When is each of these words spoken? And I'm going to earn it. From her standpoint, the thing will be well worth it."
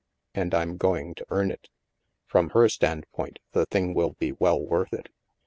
And 0.33 0.55
I'm 0.55 0.77
going 0.77 1.13
to 1.13 1.25
earn 1.29 1.51
it. 1.51 1.69
From 2.25 2.49
her 2.55 2.67
standpoint, 2.69 3.37
the 3.51 3.67
thing 3.67 3.93
will 3.93 4.13
be 4.13 4.31
well 4.31 4.59
worth 4.59 4.93
it." 4.93 5.09